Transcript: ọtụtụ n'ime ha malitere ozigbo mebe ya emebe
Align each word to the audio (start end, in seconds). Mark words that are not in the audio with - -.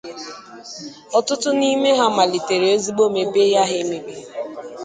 ọtụtụ 1.17 1.49
n'ime 1.59 1.89
ha 1.99 2.05
malitere 2.15 2.67
ozigbo 2.75 3.03
mebe 3.15 3.41
ya 3.53 3.63
emebe 3.79 4.13